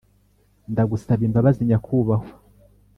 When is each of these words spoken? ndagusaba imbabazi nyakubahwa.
ndagusaba 0.71 1.21
imbabazi 1.27 1.61
nyakubahwa. 1.67 2.31